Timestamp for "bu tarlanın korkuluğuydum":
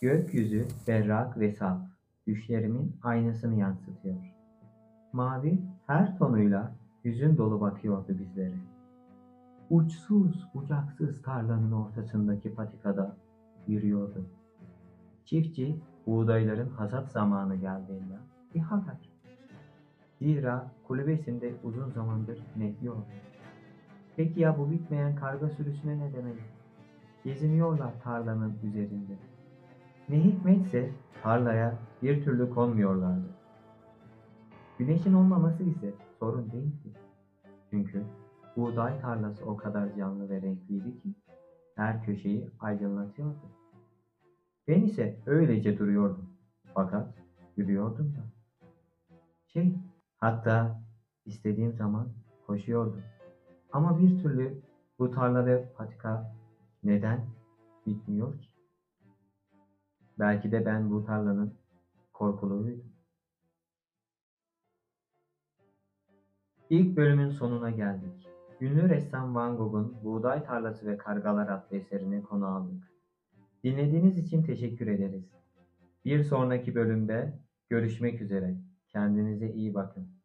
60.90-62.92